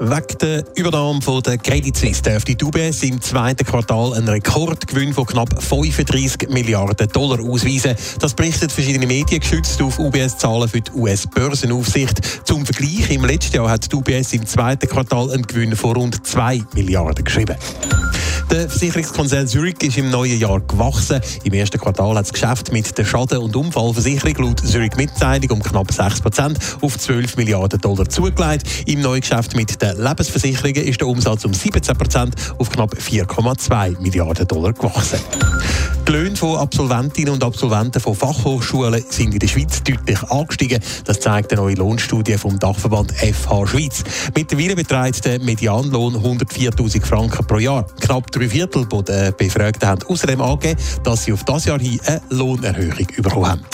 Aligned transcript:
Wegen 0.00 0.38
der 0.40 0.64
Übernahme 0.76 1.42
der 1.44 1.58
Credit 1.58 1.96
Suisse 1.96 2.22
dürfte 2.22 2.54
die 2.54 2.64
UBS 2.64 3.02
im 3.02 3.20
zweiten 3.20 3.66
Quartal 3.66 4.14
einen 4.14 4.28
Rekordgewinn 4.28 5.12
von 5.12 5.26
knapp 5.26 5.60
35 5.60 6.50
Milliarden 6.50 7.08
Dollar 7.08 7.40
ausweisen. 7.40 7.96
Das 8.20 8.32
berichten 8.32 8.70
verschiedene 8.70 9.08
Medien 9.08 9.40
geschützt 9.40 9.82
auf 9.82 9.98
UBS-Zahlen 9.98 10.68
für 10.68 10.82
die 10.82 10.92
US-Börsenaufsicht. 10.92 12.46
Zum 12.46 12.64
Vergleich, 12.64 13.10
im 13.10 13.24
letzten 13.24 13.56
Jahr 13.56 13.70
hat 13.70 13.90
die 13.90 13.96
UBS 13.96 14.34
im 14.34 14.46
zweiten 14.46 14.88
Quartal 14.88 15.32
einen 15.32 15.42
Gewinn 15.42 15.74
von 15.74 15.96
rund 15.96 16.24
2 16.24 16.62
Milliarden 16.74 17.24
geschrieben. 17.24 17.56
Der 18.50 18.70
Versicherungskonzern 18.70 19.46
Zurich 19.46 19.82
ist 19.82 19.98
im 19.98 20.10
neuen 20.10 20.38
Jahr 20.38 20.60
gewachsen. 20.60 21.20
Im 21.44 21.52
ersten 21.52 21.78
Quartal 21.78 22.16
hat 22.16 22.24
das 22.24 22.32
Geschäft 22.32 22.72
mit 22.72 22.96
der 22.96 23.04
Schaden- 23.04 23.38
und 23.38 23.54
Unfallversicherung 23.54 24.46
laut 24.46 24.60
Zurich 24.60 24.96
Mitteilung 24.96 25.50
um 25.50 25.62
knapp 25.62 25.90
6% 25.90 26.56
auf 26.80 26.98
12 26.98 27.36
Milliarden 27.36 27.78
Dollar 27.78 28.08
zugelegt. 28.08 28.64
Im 28.86 29.02
neuen 29.02 29.20
Geschäft 29.20 29.54
mit 29.54 29.82
den 29.82 30.02
Lebensversicherungen 30.02 30.82
ist 30.82 30.98
der 30.98 31.08
Umsatz 31.08 31.44
um 31.44 31.52
17% 31.52 32.32
auf 32.58 32.70
knapp 32.70 32.94
4,2 32.94 34.00
Milliarden 34.00 34.48
Dollar 34.48 34.72
gewachsen. 34.72 35.20
Die 36.08 36.14
Löhne 36.14 36.36
von 36.36 36.56
Absolventinnen 36.56 37.34
und 37.34 37.44
Absolventen 37.44 38.00
von 38.00 38.14
Fachhochschulen 38.14 39.04
sind 39.10 39.34
in 39.34 39.40
der 39.40 39.46
Schweiz 39.46 39.82
deutlich 39.82 40.22
angestiegen. 40.30 40.82
Das 41.04 41.20
zeigt 41.20 41.52
eine 41.52 41.60
neue 41.60 41.74
Lohnstudie 41.74 42.38
vom 42.38 42.58
Dachverband 42.58 43.12
FH 43.12 43.66
Schweiz. 43.66 44.04
Mittlerweile 44.34 44.74
beträgt 44.74 45.26
der 45.26 45.38
Medianlohn 45.38 46.16
104.000 46.16 47.04
Franken 47.04 47.46
pro 47.46 47.58
Jahr. 47.58 47.86
Knapp 48.00 48.30
drei 48.30 48.48
Viertel 48.48 48.86
der 48.86 49.32
Befragten 49.32 49.86
haben 49.86 50.02
außerdem 50.04 50.40
angegeben, 50.40 50.80
dass 51.04 51.24
sie 51.24 51.34
auf 51.34 51.44
das 51.44 51.66
Jahr 51.66 51.78
hin 51.78 52.00
eine 52.06 52.22
Lohnerhöhung 52.30 53.06
bekommen 53.18 53.46
haben. 53.46 53.64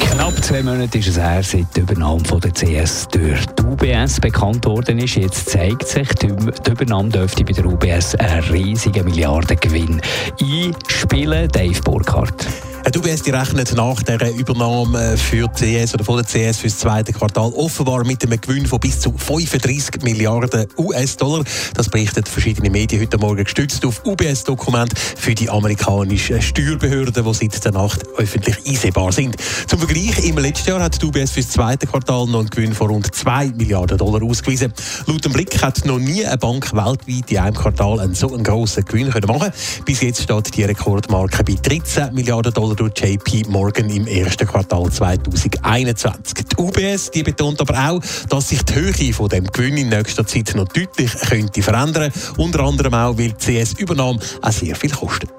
Knapp 0.00 0.44
zwei 0.44 0.62
Monate 0.62 0.98
ist 0.98 1.08
es 1.08 1.18
her, 1.18 1.42
seit 1.42 1.76
die 1.76 1.80
Übernahme 1.80 2.24
von 2.24 2.40
der 2.40 2.52
CS 2.52 3.08
durch 3.08 3.44
die 3.46 3.62
UBS 3.62 4.20
bekannt 4.20 4.64
worden 4.66 4.98
ist. 4.98 5.16
Jetzt 5.16 5.50
zeigt 5.50 5.86
sich, 5.88 6.08
die 6.14 6.28
Übernahme 6.70 7.08
dürfte 7.08 7.44
bei 7.44 7.52
der 7.52 7.66
UBS 7.66 8.14
einen 8.16 8.42
riesigen 8.44 9.04
Milliardengewinn 9.04 10.00
einspielen. 10.40 11.48
Dave 11.48 11.80
Burkhardt. 11.82 12.46
Die 12.90 12.98
UBS 12.98 13.22
die 13.22 13.30
rechnet 13.30 13.72
nach 13.76 14.02
der 14.02 14.34
Übernahme 14.34 15.16
für 15.16 15.46
die 15.48 15.78
CS 15.78 15.94
oder 15.94 16.04
von 16.04 16.16
der 16.16 16.24
CS 16.24 16.58
für 16.58 16.66
das 16.66 16.78
zweite 16.78 17.12
Quartal 17.12 17.52
offenbar 17.54 18.04
mit 18.04 18.24
einem 18.24 18.40
Gewinn 18.40 18.66
von 18.66 18.80
bis 18.80 18.98
zu 18.98 19.14
35 19.16 20.02
Milliarden 20.02 20.66
US-Dollar. 20.76 21.44
Das 21.74 21.88
berichten 21.88 22.24
verschiedene 22.24 22.70
Medien 22.70 23.00
heute 23.00 23.18
Morgen 23.18 23.44
gestützt 23.44 23.86
auf 23.86 24.04
UBS-Dokumente 24.04 24.96
für 25.16 25.34
die 25.34 25.48
amerikanischen 25.48 26.42
Steuerbehörden, 26.42 27.24
die 27.24 27.34
seit 27.34 27.64
der 27.64 27.72
Nacht 27.72 28.02
öffentlich 28.18 28.56
einsehbar 28.66 29.12
sind. 29.12 29.36
Zum 29.68 29.78
Vergleich, 29.78 30.24
im 30.24 30.38
letzten 30.38 30.70
Jahr 30.70 30.82
hat 30.82 31.00
die 31.00 31.06
UBS 31.06 31.30
für 31.30 31.40
das 31.40 31.50
zweite 31.50 31.86
Quartal 31.86 32.26
noch 32.26 32.40
einen 32.40 32.50
Gewinn 32.50 32.74
von 32.74 32.90
rund 32.90 33.14
2 33.14 33.52
Milliarden 33.56 33.96
Dollar 33.96 34.22
ausgewiesen. 34.24 34.72
Laut 35.06 35.24
dem 35.24 35.32
Blick 35.32 35.62
hat 35.62 35.84
noch 35.86 36.00
nie 36.00 36.26
eine 36.26 36.36
Bank 36.36 36.72
weltweit 36.74 37.30
in 37.30 37.38
einem 37.38 37.54
Quartal 37.54 38.00
einen 38.00 38.14
so 38.14 38.34
einen 38.34 38.42
grossen 38.42 38.84
Gewinn 38.84 39.10
können 39.10 39.28
machen 39.28 39.52
Bis 39.84 40.02
jetzt 40.02 40.22
steht 40.22 40.56
die 40.56 40.64
Rekordmarke 40.64 41.44
bei 41.44 41.54
13 41.54 42.12
Milliarden 42.12 42.52
Dollar 42.52 42.71
durch 42.74 42.92
JP 42.96 43.48
Morgan 43.48 43.88
im 43.90 44.06
ersten 44.06 44.46
Quartal 44.46 44.90
2021. 44.90 46.34
Die 46.34 46.56
UBS 46.56 47.10
die 47.10 47.22
betont 47.22 47.60
aber 47.60 47.90
auch, 47.90 48.00
dass 48.28 48.48
sich 48.48 48.62
die 48.62 48.74
Höhe 48.74 49.12
von 49.12 49.28
dem 49.28 49.46
Gewinn 49.46 49.76
in 49.76 49.88
nächster 49.88 50.26
Zeit 50.26 50.54
noch 50.54 50.68
deutlich 50.68 51.12
könnte 51.28 51.62
verändern. 51.62 52.12
Unter 52.36 52.60
anderem 52.60 52.94
auch, 52.94 53.18
weil 53.18 53.32
die 53.32 53.62
CS-Übernahme 53.62 54.18
auch 54.40 54.52
sehr 54.52 54.76
viel 54.76 54.90
kostet. 54.90 55.30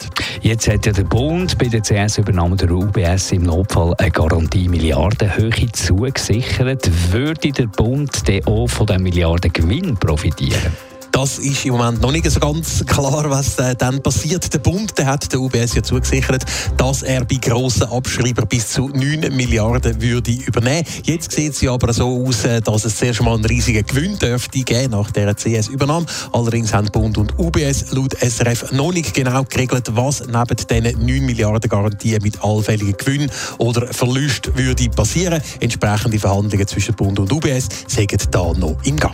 Jetzt 0.42 0.68
hat 0.68 0.86
ja 0.86 0.92
der 0.92 1.04
Bund 1.04 1.58
bei 1.58 1.68
der 1.68 1.82
CS-Übernahme 1.82 2.56
der 2.56 2.72
UBS 2.72 3.32
im 3.32 3.44
Notfall 3.44 3.94
eine 3.98 4.12
Garantie 4.12 4.68
Milliardenhöhe 4.68 5.72
zugesichert. 5.72 6.90
Würde 7.12 7.52
der 7.52 7.68
Bund 7.68 8.28
dann 8.28 8.46
auch 8.46 8.68
von 8.68 8.88
diesem 8.88 9.04
Milliardengewinn 9.04 9.98
profitieren? 9.98 10.93
Das 11.14 11.38
ist 11.38 11.64
im 11.64 11.74
Moment 11.74 12.02
noch 12.02 12.12
nicht 12.12 12.30
so 12.30 12.40
ganz 12.40 12.84
klar, 12.88 13.30
was 13.30 13.60
äh, 13.60 13.76
dann 13.76 14.02
passiert. 14.02 14.52
Der 14.52 14.58
Bund 14.58 14.98
der 14.98 15.06
hat 15.06 15.32
der 15.32 15.40
UBS 15.40 15.76
ja 15.76 15.84
zugesichert, 15.84 16.44
dass 16.76 17.04
er 17.04 17.24
bei 17.24 17.36
grossen 17.36 17.84
Abschreibern 17.84 18.48
bis 18.48 18.70
zu 18.70 18.90
9 18.90 19.20
Milliarden 19.32 20.02
würde 20.02 20.32
übernehmen. 20.32 20.84
Jetzt 21.04 21.32
sieht 21.32 21.54
es 21.54 21.62
ja 21.62 21.72
aber 21.72 21.94
so 21.94 22.26
aus, 22.26 22.46
äh, 22.46 22.62
dass 22.62 22.84
es 22.84 22.98
zuerst 22.98 23.22
mal 23.22 23.36
einen 23.36 23.46
riesigen 23.46 23.86
Gewinn 23.86 24.18
dürfte 24.18 24.64
geben 24.64 24.90
nach 24.90 25.12
der 25.12 25.36
CS-Übernahme. 25.36 26.08
Allerdings 26.32 26.74
haben 26.74 26.88
Bund 26.92 27.20
und 27.20 27.38
UBS 27.38 27.92
laut 27.92 28.16
SRF 28.20 28.72
noch 28.72 28.92
nicht 28.92 29.14
genau 29.14 29.44
geregelt, 29.44 29.96
was 29.96 30.24
neben 30.26 30.68
diesen 30.68 31.06
9 31.06 31.26
Milliarden 31.26 31.70
Garantien 31.70 32.24
mit 32.24 32.44
allfälligen 32.44 32.98
Gewinnen 32.98 33.32
oder 33.60 33.86
Verlust 33.94 34.58
würde 34.58 34.90
passieren. 34.90 35.44
Entsprechende 35.60 36.18
Verhandlungen 36.18 36.68
zwischen 36.68 36.96
Bund 36.96 37.20
und 37.20 37.32
UBS 37.32 37.70
sagen 37.88 38.18
da 38.32 38.52
noch 38.54 38.78
im 38.84 38.98
Gang. 38.98 39.14